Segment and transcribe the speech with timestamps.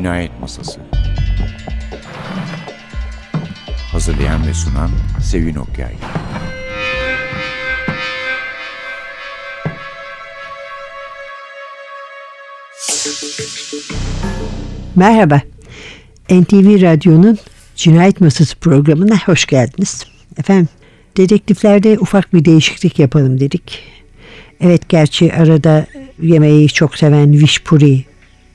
[0.00, 0.80] Cinayet Masası
[3.92, 4.90] Hazırlayan ve sunan
[5.22, 5.94] Sevin Okyay
[14.96, 15.42] Merhaba.
[16.30, 17.38] NTV Radyo'nun
[17.76, 20.06] Cinayet Masası programına hoş geldiniz.
[20.38, 20.68] Efendim,
[21.16, 23.82] dedektiflerde ufak bir değişiklik yapalım dedik.
[24.60, 25.86] Evet gerçi arada
[26.22, 28.09] yemeği çok seven Vişpuri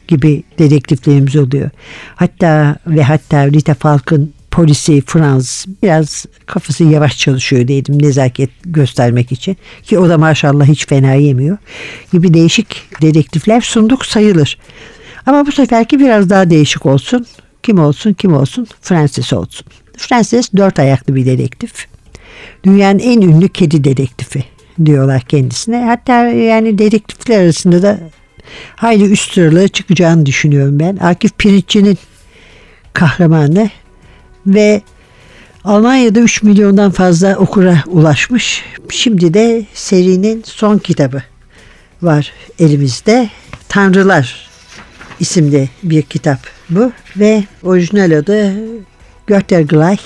[0.07, 1.69] gibi dedektiflerimiz oluyor.
[2.15, 9.57] Hatta ve hatta Rita Falk'ın polisi Franz biraz kafası yavaş çalışıyor dedim nezaket göstermek için.
[9.83, 11.57] Ki o da maşallah hiç fena yemiyor.
[12.13, 14.57] Gibi değişik dedektifler sunduk sayılır.
[15.25, 17.25] Ama bu seferki biraz daha değişik olsun.
[17.63, 19.67] Kim olsun kim olsun Francis olsun.
[19.97, 21.87] Francis dört ayaklı bir dedektif.
[22.63, 24.43] Dünyanın en ünlü kedi dedektifi
[24.85, 25.85] diyorlar kendisine.
[25.85, 27.99] Hatta yani dedektifler arasında da
[28.75, 30.97] hayli üst sıralara çıkacağını düşünüyorum ben.
[30.97, 31.97] Akif Pirinççi'nin
[32.93, 33.69] kahramanı
[34.47, 34.81] ve
[35.63, 38.63] Almanya'da 3 milyondan fazla okura ulaşmış.
[38.89, 41.23] Şimdi de serinin son kitabı
[42.01, 43.29] var elimizde.
[43.69, 44.49] Tanrılar
[45.19, 48.53] isimli bir kitap bu ve orijinal adı
[49.27, 50.03] Göttergleich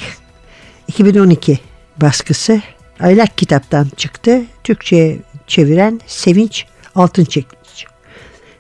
[0.87, 1.59] 2012
[1.97, 2.61] baskısı
[2.99, 4.41] Aylak kitaptan çıktı.
[4.63, 6.65] Türkçe'ye çeviren Sevinç
[6.95, 7.58] Altın Çekiç.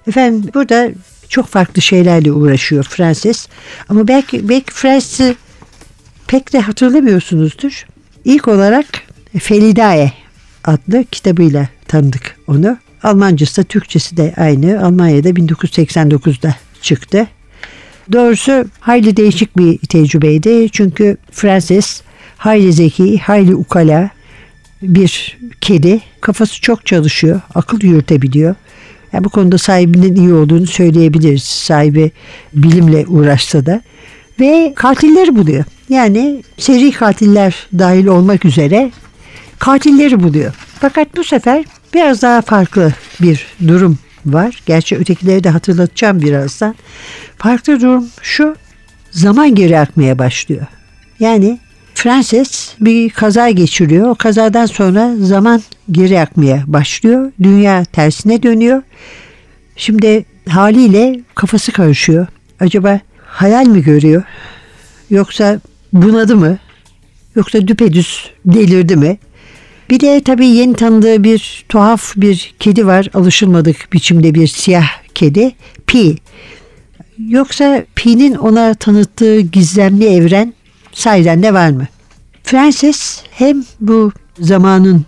[0.09, 0.89] Efendim burada
[1.29, 3.47] çok farklı şeylerle uğraşıyor Francis.
[3.89, 5.35] Ama belki, belki Francis'i
[6.27, 7.85] pek de hatırlamıyorsunuzdur.
[8.25, 8.85] İlk olarak
[9.39, 10.11] Felidae
[10.63, 12.77] adlı kitabıyla tanıdık onu.
[13.03, 14.85] Almancası da Türkçesi de aynı.
[14.85, 17.27] Almanya'da 1989'da çıktı.
[18.11, 20.69] Doğrusu hayli değişik bir tecrübeydi.
[20.71, 22.01] Çünkü Francis
[22.37, 24.09] hayli zeki, hayli ukala
[24.81, 26.01] bir kedi.
[26.21, 28.55] Kafası çok çalışıyor, akıl yürütebiliyor.
[29.13, 31.43] Yani bu konuda sahibinin iyi olduğunu söyleyebiliriz.
[31.43, 32.11] Sahibi
[32.53, 33.81] bilimle uğraşsa da.
[34.39, 35.63] Ve katilleri buluyor.
[35.89, 38.91] Yani seri katiller dahil olmak üzere
[39.59, 40.53] katilleri buluyor.
[40.79, 44.61] Fakat bu sefer biraz daha farklı bir durum var.
[44.65, 46.75] Gerçi ötekileri de hatırlatacağım birazdan.
[47.37, 48.55] Farklı durum şu.
[49.11, 50.65] Zaman geri akmaya başlıyor.
[51.19, 51.59] Yani
[51.99, 54.09] Frances bir kaza geçiriyor.
[54.09, 55.61] O kazadan sonra zaman
[55.91, 57.31] geri akmaya başlıyor.
[57.43, 58.81] Dünya tersine dönüyor.
[59.75, 62.27] Şimdi haliyle kafası karışıyor.
[62.59, 64.23] Acaba hayal mi görüyor?
[65.09, 65.59] Yoksa
[65.93, 66.57] bunadı mı?
[67.35, 69.17] Yoksa düpedüz delirdi mi?
[69.89, 73.09] Bir de tabii yeni tanıdığı bir tuhaf bir kedi var.
[73.13, 75.51] Alışılmadık biçimde bir siyah kedi.
[75.87, 76.15] Pi.
[77.27, 80.53] Yoksa Pi'nin ona tanıttığı gizemli evren
[80.99, 81.87] sahiden de var mı?
[82.43, 85.05] Francis hem bu zamanın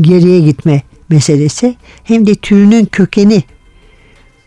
[0.00, 3.42] geriye gitme meselesi hem de türünün kökeni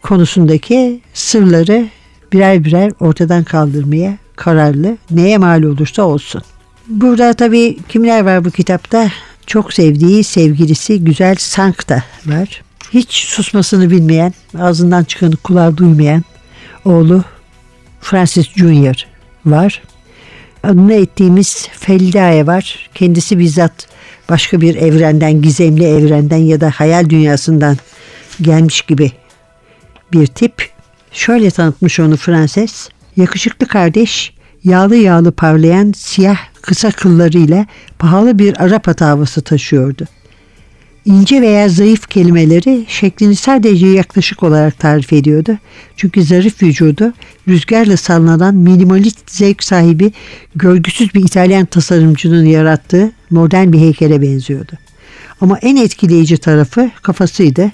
[0.02, 1.88] konusundaki sırları
[2.34, 4.98] birer birer ortadan kaldırmaya kararlı.
[5.12, 6.42] Neye mal olursa olsun.
[6.88, 9.12] Burada tabii kimler var bu kitapta?
[9.46, 12.62] Çok sevdiği sevgilisi güzel Sankta var.
[12.94, 16.24] Hiç susmasını bilmeyen, ağzından çıkanı kulağı duymayan
[16.86, 17.24] oğlu
[18.02, 19.06] Francis Junior
[19.46, 19.82] var.
[20.63, 22.90] Adını ettiğimiz Felidae var.
[22.96, 23.88] Kendisi bizzat
[24.29, 27.78] başka bir evrenden, gizemli evrenden ya da hayal dünyasından
[28.41, 29.12] gelmiş gibi
[30.13, 30.69] bir tip.
[31.12, 32.90] Şöyle tanıtmış onu Frances.
[33.18, 37.66] Yakışıklı kardeş, yağlı yağlı parlayan siyah kısa kıllarıyla
[38.00, 40.07] pahalı bir Arap havası taşıyordu.
[41.06, 45.58] İnce veya zayıf kelimeleri şeklini sadece yaklaşık olarak tarif ediyordu.
[45.97, 47.14] Çünkü zarif vücudu
[47.47, 50.12] rüzgarla sallanan minimalist zevk sahibi
[50.56, 54.72] görgüsüz bir İtalyan tasarımcının yarattığı modern bir heykele benziyordu.
[55.41, 57.72] Ama en etkileyici tarafı kafasıydı.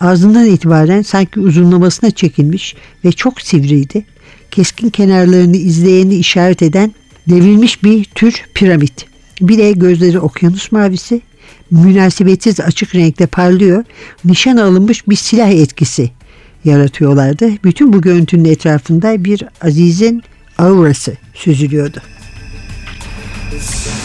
[0.00, 4.04] Ağzından itibaren sanki uzunlamasına çekilmiş ve çok sivriydi.
[4.50, 6.94] Keskin kenarlarını izleyeni işaret eden
[7.28, 9.06] devrilmiş bir tür piramit.
[9.40, 11.20] Bir de gözleri okyanus mavisi,
[11.72, 13.84] münasebetsiz açık renkte parlıyor,
[14.24, 16.10] nişan alınmış bir silah etkisi
[16.64, 17.50] yaratıyorlardı.
[17.64, 20.22] Bütün bu görüntünün etrafında bir Aziz'in
[20.58, 22.02] aurası süzülüyordu.
[23.52, 24.02] Müzik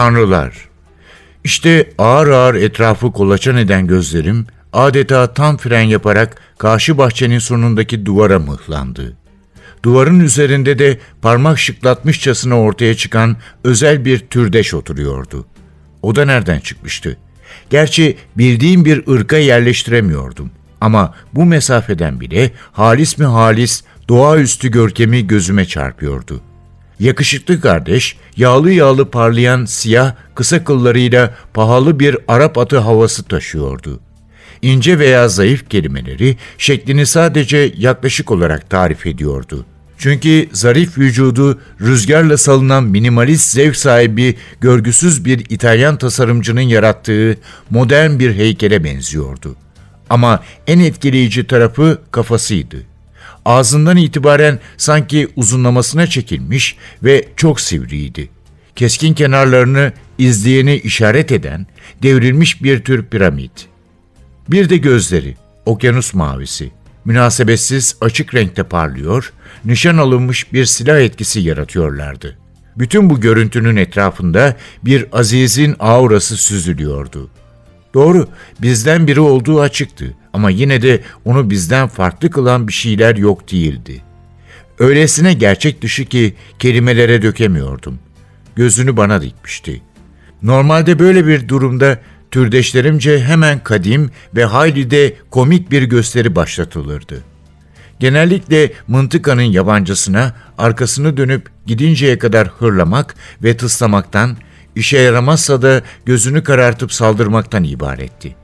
[0.00, 0.52] tanrılar.
[1.44, 8.38] İşte ağır ağır etrafı kolaçan eden gözlerim adeta tam fren yaparak karşı bahçenin sonundaki duvara
[8.38, 9.16] mıhlandı.
[9.82, 15.46] Duvarın üzerinde de parmak şıklatmışçasına ortaya çıkan özel bir türdeş oturuyordu.
[16.02, 17.16] O da nereden çıkmıştı?
[17.70, 20.50] Gerçi bildiğim bir ırka yerleştiremiyordum.
[20.80, 26.40] Ama bu mesafeden bile halis mi halis doğaüstü görkemi gözüme çarpıyordu.
[27.00, 34.00] Yakışıklı kardeş, yağlı yağlı parlayan siyah kısa kıllarıyla pahalı bir Arap atı havası taşıyordu.
[34.62, 39.66] İnce veya zayıf kelimeleri şeklini sadece yaklaşık olarak tarif ediyordu.
[39.98, 47.36] Çünkü zarif vücudu rüzgarla salınan minimalist zevk sahibi görgüsüz bir İtalyan tasarımcının yarattığı
[47.70, 49.56] modern bir heykele benziyordu.
[50.10, 52.89] Ama en etkileyici tarafı kafasıydı.
[53.44, 58.28] Ağzından itibaren sanki uzunlamasına çekilmiş ve çok sivriydi.
[58.76, 61.66] Keskin kenarlarını izleyeni işaret eden
[62.02, 63.68] devrilmiş bir tür piramit.
[64.48, 66.70] Bir de gözleri, okyanus mavisi.
[67.04, 69.32] Münasebetsiz açık renkte parlıyor,
[69.64, 72.38] nişan alınmış bir silah etkisi yaratıyorlardı.
[72.76, 77.30] Bütün bu görüntünün etrafında bir azizin aurası süzülüyordu.
[77.94, 78.28] Doğru,
[78.62, 84.02] bizden biri olduğu açıktı ama yine de onu bizden farklı kılan bir şeyler yok değildi.
[84.78, 87.98] Öylesine gerçek dışı ki kelimelere dökemiyordum.
[88.56, 89.82] Gözünü bana dikmişti.
[90.42, 91.98] Normalde böyle bir durumda
[92.30, 97.22] türdeşlerimce hemen kadim ve hayli de komik bir gösteri başlatılırdı.
[98.00, 104.36] Genellikle mıntıkanın yabancısına arkasını dönüp gidinceye kadar hırlamak ve tıslamaktan,
[104.74, 108.39] işe yaramazsa da gözünü karartıp saldırmaktan ibaretti.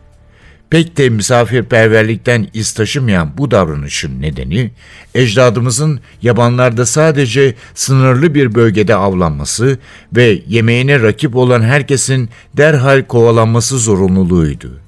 [0.71, 4.71] Pek de misafirperverlikten iz taşımayan bu davranışın nedeni,
[5.15, 9.79] ecdadımızın yabanlarda sadece sınırlı bir bölgede avlanması
[10.17, 14.81] ve yemeğine rakip olan herkesin derhal kovalanması zorunluluğuydu.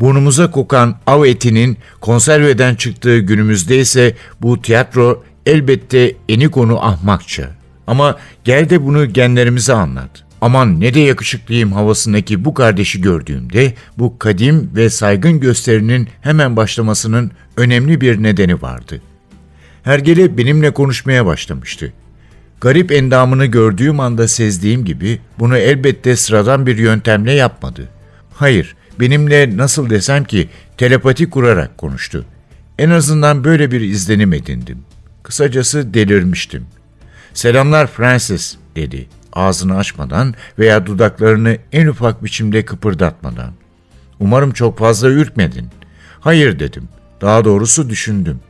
[0.00, 7.50] Burnumuza kokan av etinin konserveden çıktığı günümüzde ise bu tiyatro elbette eni konu ahmakça.
[7.86, 14.18] Ama gel de bunu genlerimize anlat aman ne de yakışıklıyım havasındaki bu kardeşi gördüğümde bu
[14.18, 19.02] kadim ve saygın gösterinin hemen başlamasının önemli bir nedeni vardı.
[19.82, 21.92] Hergele benimle konuşmaya başlamıştı.
[22.60, 27.88] Garip endamını gördüğüm anda sezdiğim gibi bunu elbette sıradan bir yöntemle yapmadı.
[28.34, 32.24] Hayır, benimle nasıl desem ki telepati kurarak konuştu.
[32.78, 34.78] En azından böyle bir izlenim edindim.
[35.22, 36.66] Kısacası delirmiştim.
[37.34, 43.52] Selamlar Francis dedi ağzını açmadan veya dudaklarını en ufak biçimde kıpırdatmadan.
[44.20, 45.68] Umarım çok fazla ürkmedin.
[46.20, 46.88] Hayır dedim.
[47.20, 48.40] Daha doğrusu düşündüm.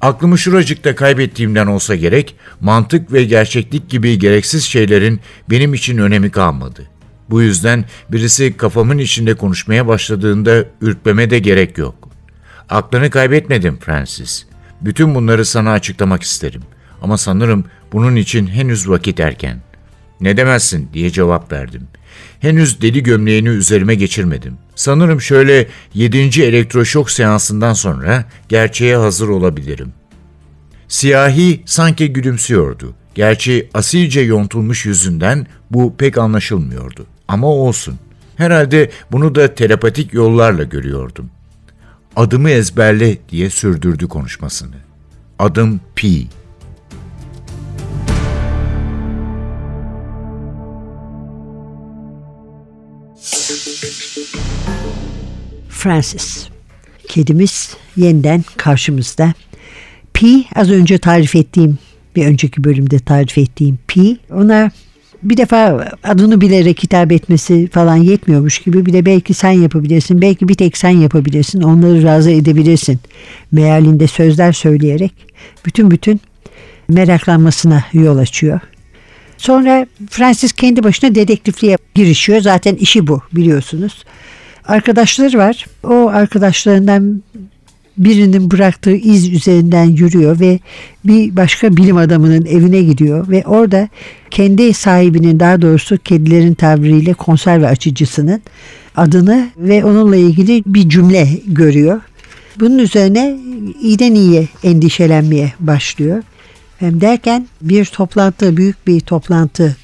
[0.00, 6.82] Aklımı şuracıkta kaybettiğimden olsa gerek, mantık ve gerçeklik gibi gereksiz şeylerin benim için önemi kalmadı.
[7.30, 12.08] Bu yüzden birisi kafamın içinde konuşmaya başladığında ürkmeme de gerek yok.
[12.68, 14.44] Aklını kaybetmedim Francis.
[14.80, 16.62] Bütün bunları sana açıklamak isterim.
[17.02, 19.71] Ama sanırım bunun için henüz vakit erken.''
[20.22, 21.88] Ne demezsin diye cevap verdim.
[22.40, 24.58] Henüz deli gömleğini üzerime geçirmedim.
[24.74, 29.92] Sanırım şöyle yedinci elektroşok seansından sonra gerçeğe hazır olabilirim.
[30.88, 32.94] Siyahi sanki gülümsüyordu.
[33.14, 37.06] Gerçi asilce yontulmuş yüzünden bu pek anlaşılmıyordu.
[37.28, 37.98] Ama olsun.
[38.36, 41.30] Herhalde bunu da telepatik yollarla görüyordum.
[42.16, 44.76] Adımı ezberle diye sürdürdü konuşmasını.
[45.38, 46.08] Adım P.
[55.82, 56.48] Francis.
[57.08, 59.34] Kedimiz yeniden karşımızda.
[60.14, 61.78] P az önce tarif ettiğim
[62.16, 64.70] bir önceki bölümde tarif ettiğim P ona
[65.22, 70.48] bir defa adını bilerek hitap etmesi falan yetmiyormuş gibi bir de belki sen yapabilirsin belki
[70.48, 73.00] bir tek sen yapabilirsin onları razı edebilirsin
[73.52, 75.12] mealinde sözler söyleyerek
[75.66, 76.20] bütün bütün
[76.88, 78.60] meraklanmasına yol açıyor.
[79.36, 84.04] Sonra Francis kendi başına dedektifliğe girişiyor zaten işi bu biliyorsunuz
[84.64, 85.66] arkadaşları var.
[85.84, 87.22] O arkadaşlarından
[87.98, 90.58] birinin bıraktığı iz üzerinden yürüyor ve
[91.04, 93.88] bir başka bilim adamının evine gidiyor ve orada
[94.30, 98.42] kendi sahibinin daha doğrusu kedilerin tabiriyle konserve açıcısının
[98.96, 102.00] adını ve onunla ilgili bir cümle görüyor.
[102.60, 103.38] Bunun üzerine
[103.82, 106.22] iyiden iyiye endişelenmeye başlıyor.
[106.78, 109.76] Hem derken bir toplantı, büyük bir toplantı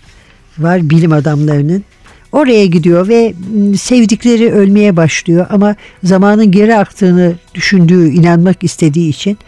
[0.59, 1.85] var bilim adamlarının
[2.33, 3.35] Oraya gidiyor ve
[3.77, 5.47] sevdikleri ölmeye başlıyor.
[5.51, 9.39] Ama zamanın geri aktığını düşündüğü, inanmak istediği için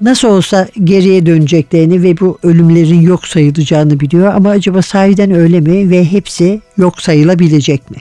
[0.00, 4.34] nasıl olsa geriye döneceklerini ve bu ölümlerin yok sayılacağını biliyor.
[4.34, 7.96] Ama acaba sahiden öyle mi ve hepsi yok sayılabilecek mi?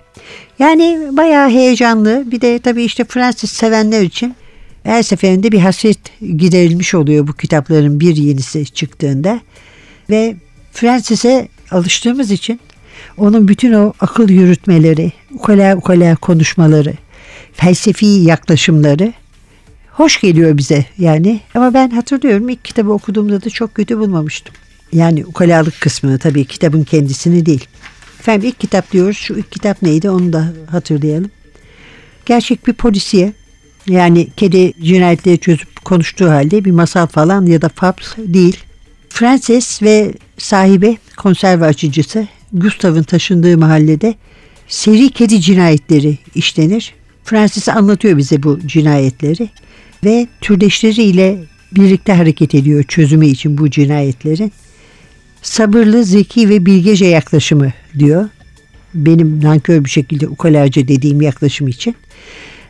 [0.59, 2.23] Yani bayağı heyecanlı.
[2.31, 4.35] Bir de tabii işte Francis sevenler için
[4.83, 5.99] her seferinde bir hasret
[6.37, 9.39] giderilmiş oluyor bu kitapların bir yenisi çıktığında.
[10.09, 10.35] Ve
[10.71, 12.59] Francis'e alıştığımız için
[13.17, 16.93] onun bütün o akıl yürütmeleri, ukala ukala konuşmaları,
[17.53, 19.13] felsefi yaklaşımları
[19.91, 21.39] hoş geliyor bize yani.
[21.55, 24.55] Ama ben hatırlıyorum ilk kitabı okuduğumda da çok kötü bulmamıştım.
[24.93, 27.67] Yani ukalalık kısmını tabii kitabın kendisini değil.
[28.19, 29.17] Efendim ilk kitap diyoruz.
[29.17, 31.31] Şu ilk kitap neydi onu da hatırlayalım.
[32.25, 33.33] Gerçek bir polisiye.
[33.87, 38.57] Yani kedi cinayetleri çözüp konuştuğu halde bir masal falan ya da fabs değil.
[39.09, 44.15] Frances ve sahibi konserve açıcısı Gustav'ın taşındığı mahallede
[44.67, 46.93] seri kedi cinayetleri işlenir.
[47.23, 49.49] Francis anlatıyor bize bu cinayetleri
[50.03, 51.37] ve türdeşleriyle
[51.71, 54.51] birlikte hareket ediyor çözümü için bu cinayetlerin.
[55.41, 58.29] Sabırlı, zeki ve bilgece yaklaşımı diyor.
[58.93, 61.95] Benim nankör bir şekilde ukalaca dediğim yaklaşım için.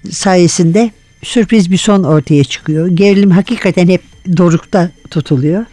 [0.09, 0.91] Sayesinde
[1.23, 2.87] sürpriz bir son ortaya çıkıyor.
[2.87, 4.01] Gerilim hakikaten hep
[4.37, 5.65] dorukta tutuluyor.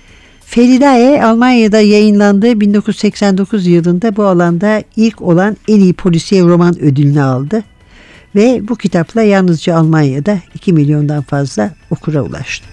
[0.48, 7.62] Feridae Almanya'da yayınlandığı 1989 yılında bu alanda ilk olan en iyi polisiye roman ödülünü aldı.
[8.34, 12.66] Ve bu kitapla yalnızca Almanya'da 2 milyondan fazla okura ulaştı.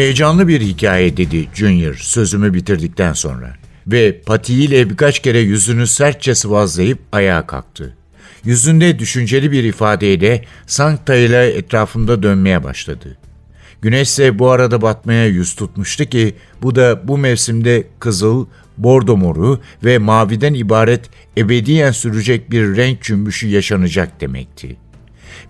[0.00, 3.54] Heyecanlı bir hikaye dedi Junior sözümü bitirdikten sonra.
[3.86, 7.96] Ve patiyle birkaç kere yüzünü sertçe sıvazlayıp ayağa kalktı.
[8.44, 13.18] Yüzünde düşünceli bir ifadeyle Sankta ile etrafında dönmeye başladı.
[13.82, 18.46] Güneş ise bu arada batmaya yüz tutmuştu ki bu da bu mevsimde kızıl,
[18.78, 24.76] bordo moru ve maviden ibaret ebediyen sürecek bir renk cümbüşü yaşanacak demekti.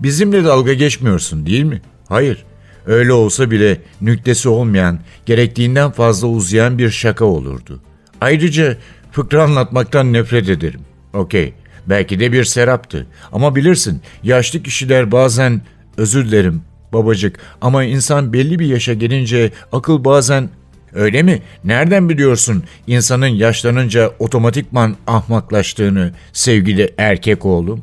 [0.01, 1.83] Bizimle dalga geçmiyorsun değil mi?
[2.09, 2.50] Hayır.
[2.90, 7.81] Öyle olsa bile nüktesi olmayan, gerektiğinden fazla uzayan bir şaka olurdu.
[8.20, 8.76] Ayrıca
[9.12, 10.81] fıkra anlatmaktan nefret ederim.
[11.12, 11.55] Okey,
[11.87, 13.07] belki de bir seraptı.
[13.33, 15.62] Ama bilirsin, yaşlı kişiler bazen,
[15.96, 20.50] özür dilerim babacık ama insan belli bir yaşa gelince akıl bazen
[20.94, 21.42] Öyle mi?
[21.64, 27.83] Nereden biliyorsun insanın yaşlanınca otomatikman ahmaklaştığını sevgili erkek oğlum?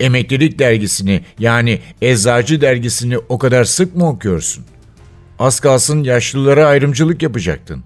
[0.00, 4.64] Emeklilik dergisini yani eczacı dergisini o kadar sık mı okuyorsun?
[5.38, 7.84] Az kalsın yaşlılara ayrımcılık yapacaktın.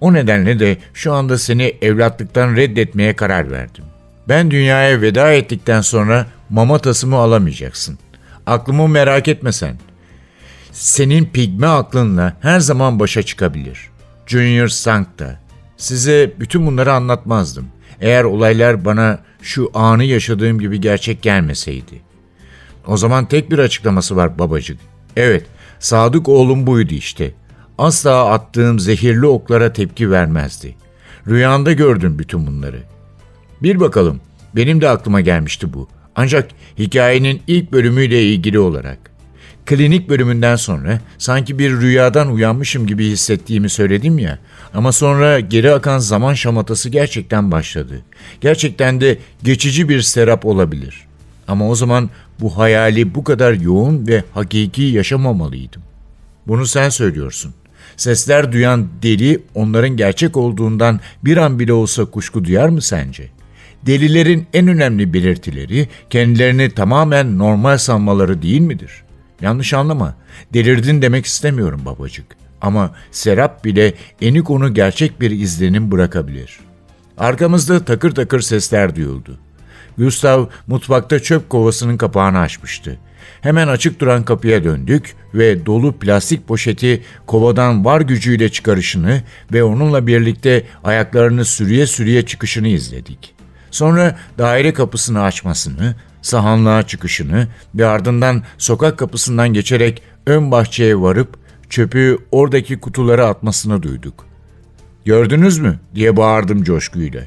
[0.00, 3.84] O nedenle de şu anda seni evlatlıktan reddetmeye karar verdim.
[4.28, 7.98] Ben dünyaya veda ettikten sonra mamatasımı alamayacaksın.
[8.46, 9.78] Aklımı merak etme sen.
[10.72, 13.90] Senin pigme aklınla her zaman başa çıkabilir.
[14.26, 15.40] Junior Sankta.
[15.76, 17.68] Size bütün bunları anlatmazdım.
[18.00, 22.02] Eğer olaylar bana şu anı yaşadığım gibi gerçek gelmeseydi.
[22.86, 24.78] O zaman tek bir açıklaması var babacık.
[25.16, 25.46] Evet,
[25.78, 27.34] Sadık oğlum buydu işte.
[27.78, 30.74] Asla attığım zehirli oklara tepki vermezdi.
[31.28, 32.82] Rüyanda gördüm bütün bunları.
[33.62, 34.20] Bir bakalım,
[34.56, 35.88] benim de aklıma gelmişti bu.
[36.16, 38.98] Ancak hikayenin ilk bölümüyle ilgili olarak.
[39.66, 44.38] Klinik bölümünden sonra sanki bir rüyadan uyanmışım gibi hissettiğimi söyledim ya.
[44.74, 48.02] Ama sonra geri akan zaman şamatası gerçekten başladı.
[48.40, 51.06] Gerçekten de geçici bir serap olabilir.
[51.48, 55.82] Ama o zaman bu hayali bu kadar yoğun ve hakiki yaşamamalıydım.
[56.46, 57.54] Bunu sen söylüyorsun.
[57.96, 63.28] Sesler duyan deli onların gerçek olduğundan bir an bile olsa kuşku duyar mı sence?
[63.86, 69.05] Delilerin en önemli belirtileri kendilerini tamamen normal sanmaları değil midir?
[69.40, 70.14] Yanlış anlama.
[70.54, 72.26] Delirdin demek istemiyorum babacık.
[72.60, 76.60] Ama Serap bile Eniko'nu gerçek bir izlenim bırakabilir.
[77.18, 79.38] Arkamızda takır takır sesler duyuldu.
[79.98, 82.98] Gustav mutfakta çöp kovasının kapağını açmıştı.
[83.40, 89.22] Hemen açık duran kapıya döndük ve dolu plastik poşeti kovadan var gücüyle çıkarışını
[89.52, 93.34] ve onunla birlikte ayaklarını sürüye sürüye çıkışını izledik.
[93.70, 95.94] Sonra daire kapısını açmasını,
[96.26, 101.36] sahanlığa çıkışını ve ardından sokak kapısından geçerek ön bahçeye varıp
[101.70, 104.26] çöpü oradaki kutulara atmasını duyduk.
[105.04, 107.22] Gördünüz mü diye bağırdım coşkuyla.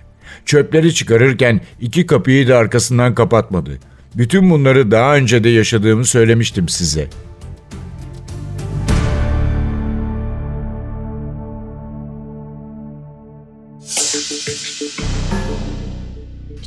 [0.45, 3.79] Çöpleri çıkarırken iki kapıyı da arkasından kapatmadı.
[4.15, 7.07] Bütün bunları daha önce de yaşadığımı söylemiştim size.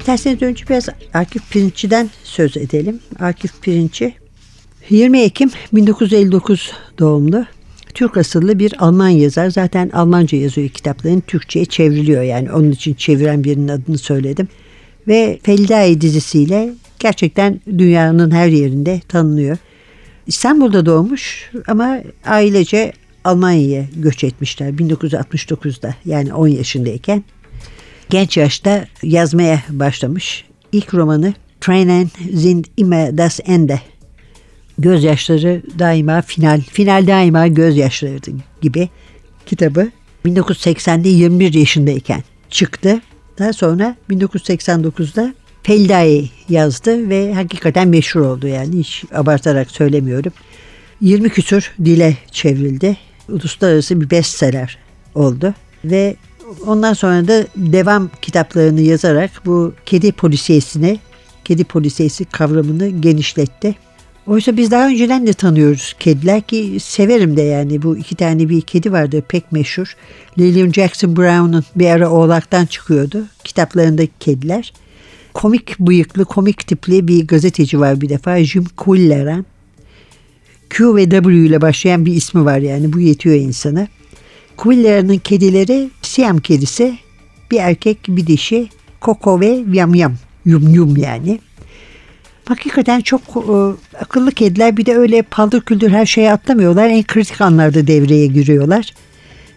[0.02, 3.00] İsterseniz önce biraz Akif Pirinççi'den söz edelim.
[3.20, 4.14] Akif Pirinççi
[4.90, 7.46] 20 Ekim 1959 doğumlu.
[7.94, 9.50] Türk asıllı bir Alman yazar.
[9.50, 11.20] Zaten Almanca yazıyor kitaplarını.
[11.20, 12.52] Türkçe'ye çevriliyor yani.
[12.52, 14.48] Onun için çeviren birinin adını söyledim.
[15.08, 19.56] Ve Felidae dizisiyle gerçekten dünyanın her yerinde tanınıyor.
[20.26, 22.92] İstanbul'da doğmuş ama ailece
[23.24, 27.24] Almanya'ya göç etmişler 1969'da yani 10 yaşındayken.
[28.12, 30.44] Genç yaşta yazmaya başlamış.
[30.72, 33.80] İlk romanı Tränen sind immer das Ende
[34.78, 38.18] gözyaşları daima final, final daima gözyaşları
[38.60, 38.88] gibi
[39.46, 39.88] kitabı
[40.24, 43.00] 1980'de 21 yaşındayken çıktı.
[43.38, 50.32] Daha sonra 1989'da Feldai yazdı ve hakikaten meşhur oldu yani hiç abartarak söylemiyorum.
[51.00, 52.96] 20 küsur dile çevrildi.
[53.28, 54.78] Uluslararası bir bestseller
[55.14, 56.16] oldu ve
[56.66, 60.98] ondan sonra da devam kitaplarını yazarak bu kedi polisiyesine,
[61.44, 63.74] kedi polisiyesi kavramını genişletti.
[64.26, 68.60] Oysa biz daha önceden de tanıyoruz kediler ki severim de yani bu iki tane bir
[68.60, 69.96] kedi vardı pek meşhur.
[70.38, 74.72] Lillian Jackson Brown'un bir ara oğlaktan çıkıyordu kitaplarındaki kediler.
[75.34, 79.46] Komik bıyıklı, komik tipli bir gazeteci var bir defa Jim Culleran.
[80.70, 83.88] Q ve W ile başlayan bir ismi var yani bu yetiyor insana.
[84.62, 86.98] Culleran'ın kedileri Siam kedisi,
[87.50, 88.68] bir erkek bir dişi,
[89.00, 91.40] Koko ve Yam Yam, Yum Yum yani.
[92.44, 93.54] Hakikaten çok e,
[93.98, 96.88] akıllı kediler bir de öyle paldır küldür her şeye atlamıyorlar.
[96.88, 98.94] En kritik anlarda devreye giriyorlar.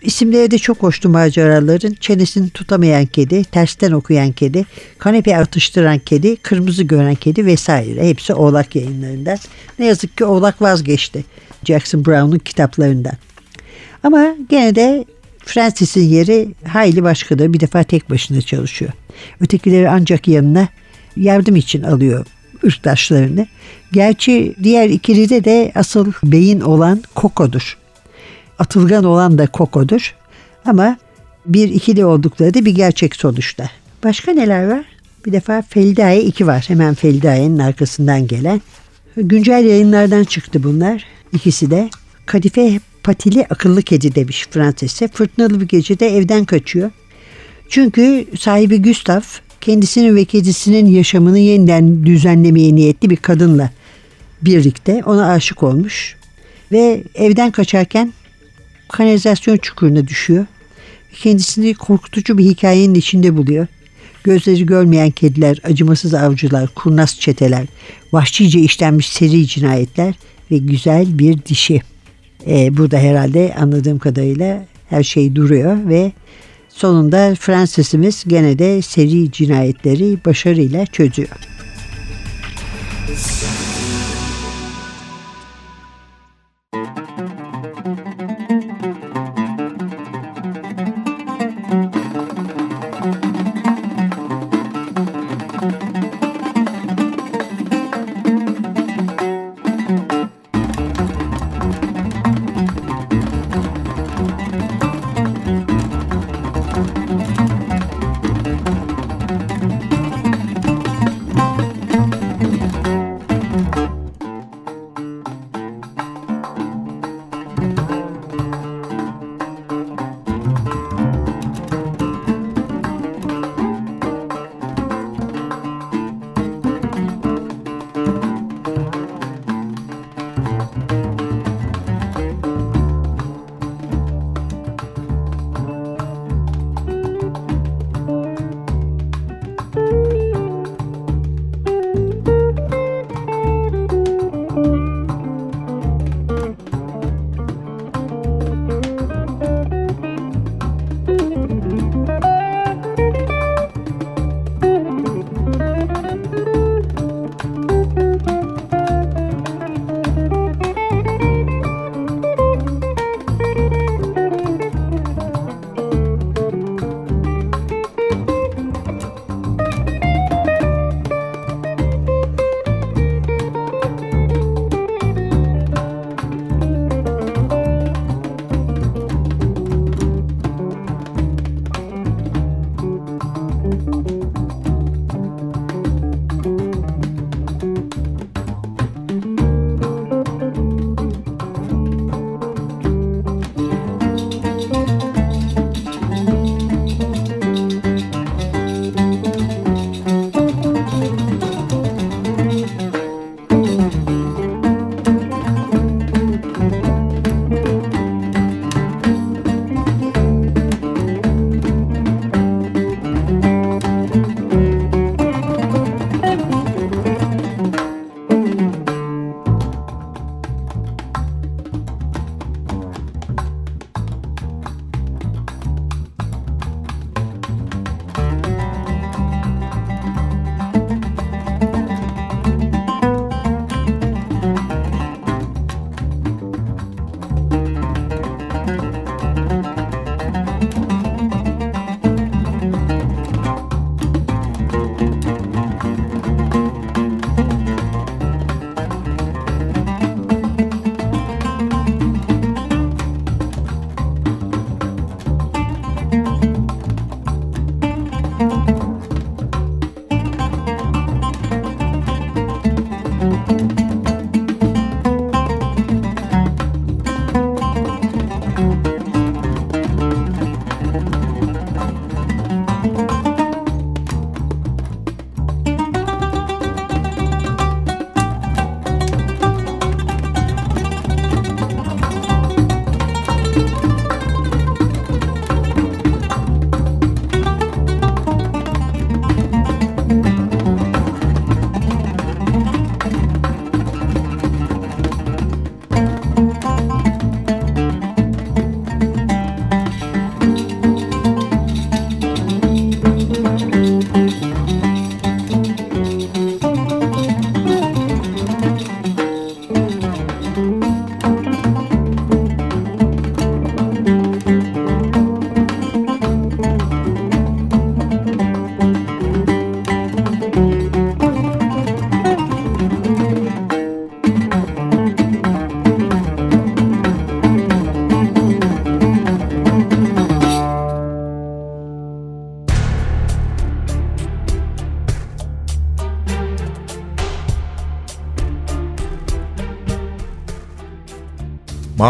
[0.02, 1.96] İsimleri de çok hoştu maceraların.
[2.00, 4.66] Çenesini tutamayan kedi, tersten okuyan kedi,
[4.98, 8.10] kanepe atıştıran kedi, kırmızı gören kedi vesaire.
[8.10, 9.38] Hepsi Oğlak yayınlarından.
[9.80, 11.26] Ne yazık ki Oğlak vazgeçti
[11.66, 13.14] Jackson Brown'un kitaplarından.
[14.06, 15.06] Ama gene de
[15.46, 17.54] Francis'in yeri hayli başkadır.
[17.54, 18.92] Bir defa tek başına çalışıyor.
[19.40, 20.68] Ötekileri ancak yanına
[21.18, 22.26] yardım için alıyor
[22.66, 23.48] ırktaşlarını.
[23.92, 27.78] Gerçi diğer ikilide de asıl beyin olan Koko'dur.
[28.60, 30.16] Atılgan olan da Koko'dur.
[30.66, 30.98] Ama
[31.46, 33.70] bir ikili oldukları da bir gerçek sonuçta.
[34.04, 34.86] Başka neler var?
[35.26, 36.66] Bir defa Felidae 2 var.
[36.68, 38.62] Hemen Felidae'nin arkasından gelen.
[39.18, 41.06] Güncel yayınlardan çıktı bunlar.
[41.34, 41.90] İkisi de.
[42.26, 45.08] Kadife patili akıllı kedi demiş Fransızca.
[45.08, 46.92] Fırtınalı bir gecede evden kaçıyor.
[47.70, 49.22] Çünkü sahibi Gustav
[49.62, 53.70] kendisinin ve kedisinin yaşamını yeniden düzenlemeye niyetli bir kadınla
[54.42, 56.16] birlikte ona aşık olmuş
[56.72, 58.14] ve evden kaçarken
[58.90, 60.46] kanalizasyon çukuruna düşüyor.
[61.14, 63.68] Kendisini korkutucu bir hikayenin içinde buluyor.
[64.24, 67.66] Gözleri görmeyen kediler, acımasız avcılar, kurnaz çeteler,
[68.14, 70.16] vahşice işlenmiş seri cinayetler
[70.52, 71.82] ve güzel bir dişi.
[72.48, 76.12] Ee, burada herhalde anladığım kadarıyla her şey duruyor ve
[76.70, 81.30] sonunda Fransızımız gene de seri cinayetleri başarıyla çözüyor.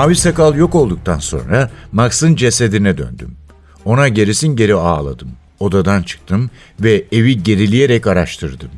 [0.05, 3.35] Mavi sakal yok olduktan sonra Max'ın cesedine döndüm.
[3.85, 5.29] Ona gerisin geri ağladım.
[5.59, 8.69] Odadan çıktım ve evi gerileyerek araştırdım.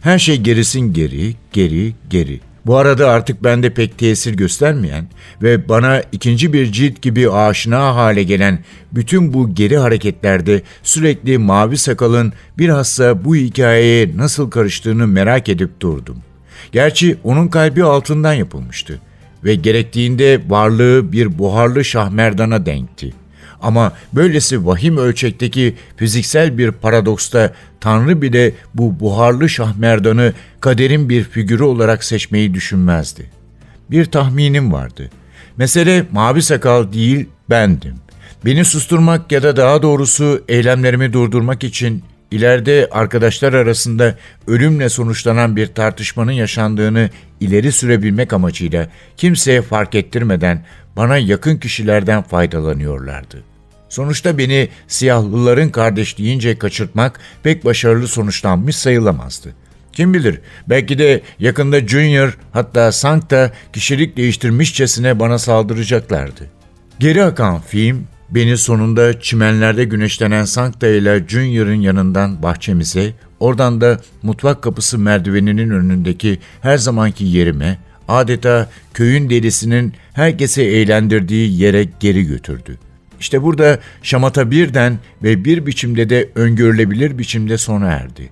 [0.00, 2.40] Her şey gerisin geri, geri, geri.
[2.66, 5.08] Bu arada artık bende pek tesir göstermeyen
[5.42, 8.58] ve bana ikinci bir cilt gibi aşina hale gelen
[8.92, 16.18] bütün bu geri hareketlerde sürekli mavi sakalın bilhassa bu hikayeye nasıl karıştığını merak edip durdum.
[16.72, 19.00] Gerçi onun kalbi altından yapılmıştı
[19.44, 23.12] ve gerektiğinde varlığı bir buharlı şahmerdana denkti.
[23.62, 31.62] Ama böylesi vahim ölçekteki fiziksel bir paradoksta Tanrı bile bu buharlı şahmerdanı kaderin bir figürü
[31.62, 33.30] olarak seçmeyi düşünmezdi.
[33.90, 35.10] Bir tahminim vardı.
[35.56, 37.94] Mesele mavi sakal değil bendim.
[38.44, 44.14] Beni susturmak ya da daha doğrusu eylemlerimi durdurmak için ileride arkadaşlar arasında
[44.46, 47.10] ölümle sonuçlanan bir tartışmanın yaşandığını
[47.40, 50.64] ileri sürebilmek amacıyla kimseye fark ettirmeden
[50.96, 53.42] bana yakın kişilerden faydalanıyorlardı.
[53.88, 59.54] Sonuçta beni siyahlıların kardeşliğince kaçırtmak pek başarılı sonuçlanmış sayılamazdı.
[59.92, 66.46] Kim bilir belki de yakında Junior hatta Sankta kişilik değiştirmişçesine bana saldıracaklardı.
[66.98, 74.62] Geri akan film beni sonunda çimenlerde güneşlenen Sankta ile Junior'ın yanından bahçemize, oradan da mutfak
[74.62, 82.78] kapısı merdiveninin önündeki her zamanki yerime, adeta köyün delisinin herkese eğlendirdiği yere geri götürdü.
[83.20, 88.30] İşte burada şamata birden ve bir biçimde de öngörülebilir biçimde sona erdi.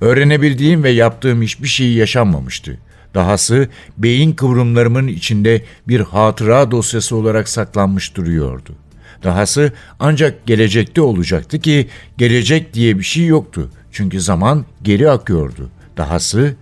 [0.00, 2.78] Öğrenebildiğim ve yaptığım hiçbir şey yaşanmamıştı.
[3.14, 3.68] Dahası
[3.98, 8.74] beyin kıvrımlarımın içinde bir hatıra dosyası olarak saklanmış duruyordu.
[9.22, 13.70] Dahası ancak gelecekte olacaktı ki gelecek diye bir şey yoktu.
[13.92, 15.70] Çünkü zaman geri akıyordu.
[15.96, 16.56] Dahası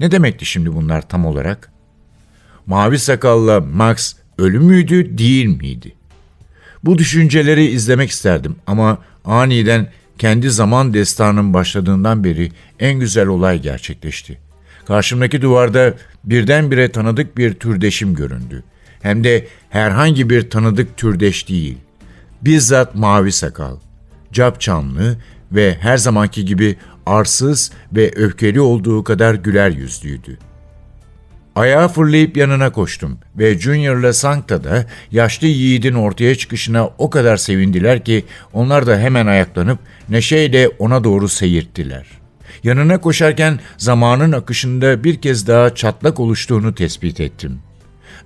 [0.00, 1.72] ne demekti şimdi bunlar tam olarak?
[2.66, 5.92] Mavi sakalla Max ölü müydü değil miydi?
[6.84, 14.38] Bu düşünceleri izlemek isterdim ama aniden kendi zaman destanım başladığından beri en güzel olay gerçekleşti.
[14.86, 18.64] Karşımdaki duvarda birdenbire tanıdık bir türdeşim göründü.
[19.02, 21.78] Hem de herhangi bir tanıdık türdeş değil.
[22.42, 23.76] Bizzat mavi sakal,
[24.32, 25.16] cap çamlı
[25.52, 30.38] ve her zamanki gibi arsız ve öfkeli olduğu kadar güler yüzlüydü.
[31.54, 38.04] Ayağa fırlayıp yanına koştum ve Junior'la Sankta da yaşlı yiğidin ortaya çıkışına o kadar sevindiler
[38.04, 42.06] ki onlar da hemen ayaklanıp neşeyle ona doğru seyirttiler.
[42.64, 47.60] Yanına koşarken zamanın akışında bir kez daha çatlak oluştuğunu tespit ettim.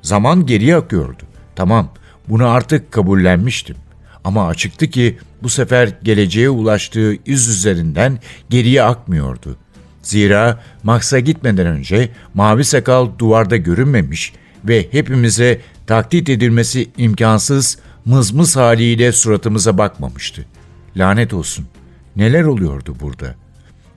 [0.03, 1.23] Zaman geriye akıyordu.
[1.57, 1.89] Tamam,
[2.29, 3.77] bunu artık kabullenmiştim.
[4.25, 8.19] Ama açıktı ki bu sefer geleceğe ulaştığı iz üzerinden
[8.51, 9.57] geriye akmıyordu.
[10.03, 14.33] Zira Max'a gitmeden önce mavi sakal duvarda görünmemiş
[14.65, 20.47] ve hepimize taklit edilmesi imkansız mızmız haliyle suratımıza bakmamıştı.
[20.97, 21.67] Lanet olsun.
[22.17, 23.35] Neler oluyordu burada?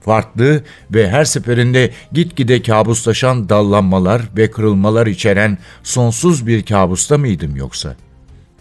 [0.06, 7.96] Farklı ve her seferinde gitgide kabuslaşan dallanmalar ve kırılmalar içeren sonsuz bir kabusta mıydım yoksa?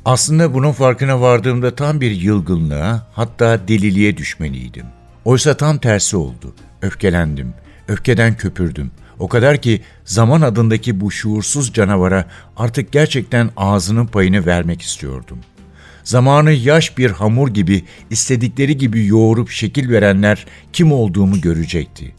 [0.05, 4.85] Aslında bunun farkına vardığımda tam bir yılgınlığa hatta deliliğe düşmeliydim.
[5.25, 6.55] Oysa tam tersi oldu.
[6.81, 7.53] Öfkelendim,
[7.87, 8.91] öfkeden köpürdüm.
[9.19, 12.25] O kadar ki zaman adındaki bu şuursuz canavara
[12.57, 15.39] artık gerçekten ağzının payını vermek istiyordum.
[16.05, 22.15] Zamanı yaş bir hamur gibi istedikleri gibi yoğurup şekil verenler kim olduğumu görecekti.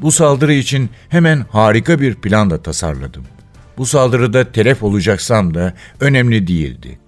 [0.00, 3.24] Bu saldırı için hemen harika bir plan da tasarladım.
[3.78, 6.98] Bu saldırıda telef olacaksam da önemli değildi.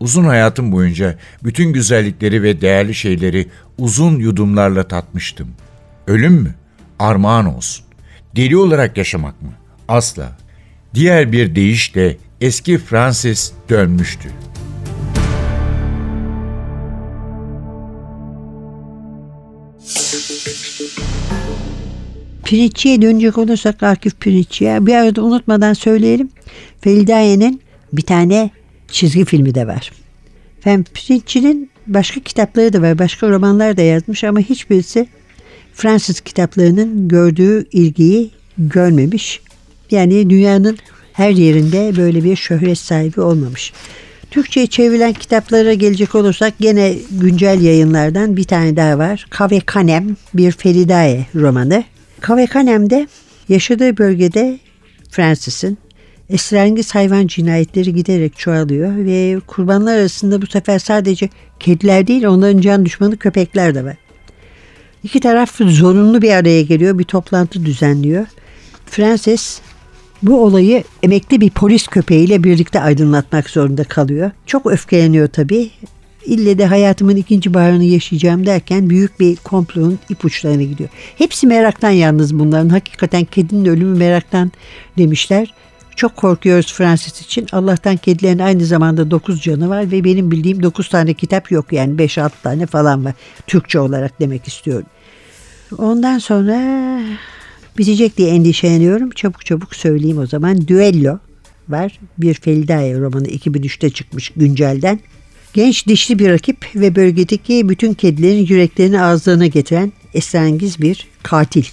[0.00, 3.48] Uzun hayatım boyunca bütün güzellikleri ve değerli şeyleri
[3.78, 5.48] uzun yudumlarla tatmıştım.
[6.06, 6.54] Ölüm mü?
[6.98, 7.86] Armağan olsun.
[8.36, 9.52] Deli olarak yaşamak mı?
[9.88, 10.38] Asla.
[10.94, 14.28] Diğer bir deyişle eski Francis dönmüştü.
[22.46, 26.28] Pirinççiye dönecek olursak Akif Pirinççi'ye bir arada unutmadan söyleyelim.
[26.80, 27.60] Feridaye'nin
[27.92, 28.50] bir tane
[28.88, 29.92] çizgi filmi de var.
[30.60, 32.98] Fem Pirinççi'nin başka kitapları da var.
[32.98, 35.06] Başka romanlar da yazmış ama hiçbirisi
[35.74, 39.40] Fransız kitaplarının gördüğü ilgiyi görmemiş.
[39.90, 40.78] Yani dünyanın
[41.12, 43.72] her yerinde böyle bir şöhret sahibi olmamış.
[44.30, 49.26] Türkçe'ye çevrilen kitaplara gelecek olursak gene güncel yayınlardan bir tane daha var.
[49.30, 51.84] Kave Kanem bir Feridaye romanı.
[52.20, 53.06] Kave Kanem'de
[53.48, 54.58] yaşadığı bölgede
[55.10, 55.78] Fransız'ın
[56.30, 61.28] esrarengiz hayvan cinayetleri giderek çoğalıyor ve kurbanlar arasında bu sefer sadece
[61.60, 63.96] kediler değil onların can düşmanı köpekler de var.
[65.04, 68.26] İki taraf zorunlu bir araya geliyor, bir toplantı düzenliyor.
[68.86, 69.60] Frances
[70.22, 74.30] bu olayı emekli bir polis köpeğiyle birlikte aydınlatmak zorunda kalıyor.
[74.46, 75.70] Çok öfkeleniyor tabii.
[76.26, 80.88] İlle de hayatımın ikinci baharını yaşayacağım derken büyük bir komplonun ipuçlarına gidiyor.
[81.18, 82.68] Hepsi meraktan yalnız bunların.
[82.68, 84.52] Hakikaten kedinin ölümü meraktan
[84.98, 85.54] demişler.
[85.96, 87.46] Çok korkuyoruz Francis için.
[87.52, 91.94] Allah'tan kedilerin aynı zamanda 9 canı var ve benim bildiğim 9 tane kitap yok yani
[91.94, 93.14] 5-6 tane falan var.
[93.46, 94.86] Türkçe olarak demek istiyorum.
[95.78, 96.58] Ondan sonra
[97.78, 99.10] bitecek diye endişeleniyorum.
[99.10, 100.68] Çabuk çabuk söyleyeyim o zaman.
[100.68, 101.18] Düello
[101.68, 102.00] var.
[102.18, 105.00] Bir Felidae romanı 2003'te çıkmış güncelden.
[105.56, 111.64] Genç dişli bir rakip ve bölgedeki bütün kedilerin yüreklerini ağızlarına getiren esrengiz bir katil.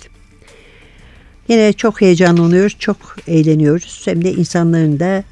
[1.48, 4.02] Yine çok heyecanlanıyoruz, çok eğleniyoruz.
[4.06, 5.24] Hem de insanların da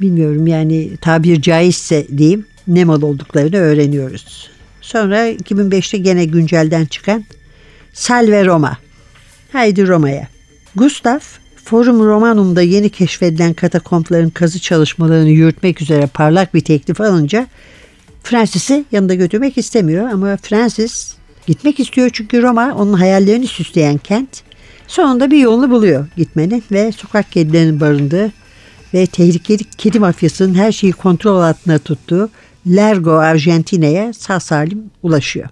[0.00, 4.50] bilmiyorum yani tabir caizse diyeyim ne mal olduklarını öğreniyoruz.
[4.80, 7.24] Sonra 2005'te gene güncelden çıkan
[7.92, 8.78] Salve Roma.
[9.52, 10.28] Haydi Roma'ya.
[10.76, 11.20] Gustav,
[11.66, 17.46] Forum Romanum'da yeni keşfedilen katakompların kazı çalışmalarını yürütmek üzere parlak bir teklif alınca
[18.22, 21.14] Francis'i yanında götürmek istemiyor ama Francis
[21.46, 24.42] gitmek istiyor çünkü Roma onun hayallerini süsleyen kent.
[24.88, 28.32] Sonunda bir yolunu buluyor gitmenin ve sokak kedilerinin barındığı
[28.94, 32.30] ve tehlikeli kedi mafyasının her şeyi kontrol altında tuttuğu
[32.66, 35.48] Largo Argentine'ye sağ salim ulaşıyor.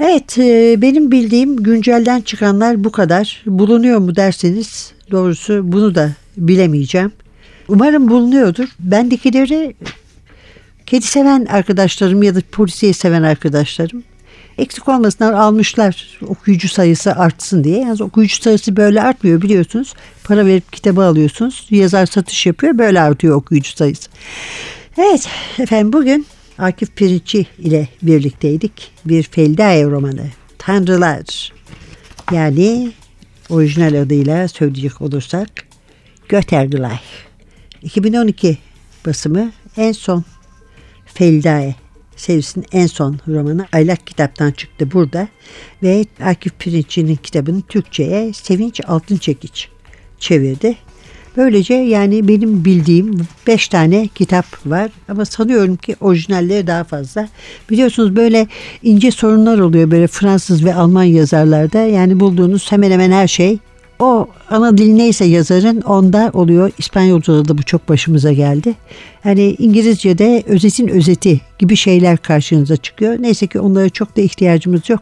[0.00, 3.42] Evet e, benim bildiğim güncelden çıkanlar bu kadar.
[3.46, 7.12] Bulunuyor mu derseniz doğrusu bunu da bilemeyeceğim.
[7.68, 8.68] Umarım bulunuyordur.
[8.80, 9.74] Bendekileri
[10.86, 14.02] kedi seven arkadaşlarım ya da polisiye seven arkadaşlarım
[14.58, 17.78] eksik olmasınlar almışlar okuyucu sayısı artsın diye.
[17.80, 19.94] Yalnız okuyucu sayısı böyle artmıyor biliyorsunuz.
[20.24, 21.66] Para verip kitabı alıyorsunuz.
[21.70, 24.10] Yazar satış yapıyor böyle artıyor okuyucu sayısı.
[24.98, 25.28] Evet
[25.58, 26.26] efendim bugün
[26.58, 28.90] Akif Pirinççi ile birlikteydik.
[29.04, 30.26] Bir Feldae romanı.
[30.58, 31.52] Tanrılar.
[32.32, 32.92] Yani
[33.50, 35.48] orijinal adıyla söyleyecek olursak
[36.28, 37.02] Göttergleich.
[37.82, 38.58] 2012
[39.06, 40.24] basımı en son
[41.06, 41.74] Feldae
[42.16, 45.28] serisinin en son romanı Aylak kitaptan çıktı burada
[45.82, 49.68] ve Akif Pirinççi'nin kitabını Türkçe'ye Sevinç Altınçekiç
[50.18, 50.76] çevirdi.
[51.36, 57.28] Böylece yani benim bildiğim 5 tane kitap var ama sanıyorum ki orijinalleri daha fazla.
[57.70, 58.46] Biliyorsunuz böyle
[58.82, 61.78] ince sorunlar oluyor böyle Fransız ve Alman yazarlarda.
[61.78, 63.58] Yani bulduğunuz hemen hemen her şey
[63.98, 66.70] o ana dil neyse yazarın onda oluyor.
[66.78, 68.74] İspanyolca'da da bu çok başımıza geldi.
[69.24, 73.16] Yani İngilizce'de özetin özeti gibi şeyler karşınıza çıkıyor.
[73.20, 75.00] Neyse ki onlara çok da ihtiyacımız yok.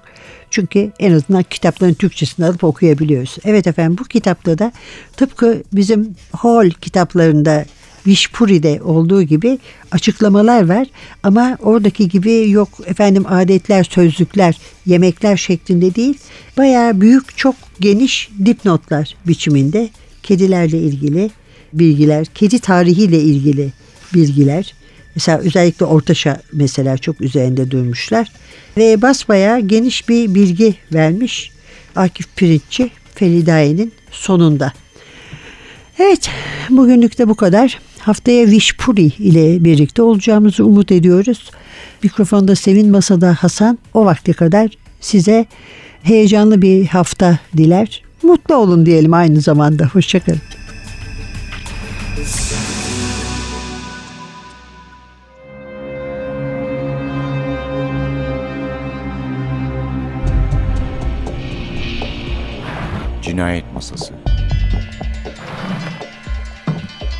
[0.50, 3.36] Çünkü en azından kitapların Türkçesini alıp okuyabiliyoruz.
[3.44, 4.72] Evet efendim bu kitapta da
[5.16, 7.64] tıpkı bizim Hall kitaplarında
[8.06, 9.58] Vişpuri'de olduğu gibi
[9.90, 10.86] açıklamalar var
[11.22, 16.18] ama oradaki gibi yok efendim adetler, sözlükler, yemekler şeklinde değil.
[16.56, 19.88] Bayağı büyük, çok geniş dipnotlar biçiminde
[20.22, 21.30] kedilerle ilgili
[21.72, 23.72] bilgiler, kedi tarihiyle ilgili
[24.14, 24.74] bilgiler.
[25.14, 28.32] Mesela özellikle Ortaşa mesela çok üzerinde durmuşlar.
[28.76, 31.50] Ve basbaya geniş bir bilgi vermiş
[31.96, 34.72] Akif Pirinççi Felidaye'nin sonunda.
[35.98, 36.30] Evet
[36.70, 37.78] bugünlük de bu kadar.
[38.06, 41.50] Haftaya Vişpuri ile birlikte olacağımızı umut ediyoruz.
[42.02, 45.46] Mikrofonda Sevin Masada Hasan o vakte kadar size
[46.02, 48.02] heyecanlı bir hafta diler.
[48.22, 49.86] Mutlu olun diyelim aynı zamanda.
[49.86, 50.40] Hoşçakalın.
[63.22, 64.15] Cinayet Masası